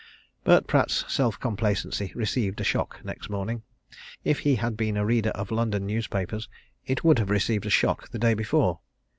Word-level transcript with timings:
But 0.43 0.65
Pratt's 0.65 1.05
self 1.13 1.39
complacency 1.39 2.11
received 2.15 2.59
a 2.59 2.63
shock 2.63 3.01
next 3.03 3.29
morning. 3.29 3.61
If 4.23 4.39
he 4.39 4.55
had 4.55 4.75
been 4.75 4.97
a 4.97 5.05
reader 5.05 5.29
of 5.35 5.51
London 5.51 5.85
newspapers, 5.85 6.49
it 6.87 7.03
would 7.03 7.19
have 7.19 7.29
received 7.29 7.67
a 7.67 7.69
shock 7.69 8.09
the 8.09 8.17
day 8.17 8.33
before. 8.33 8.79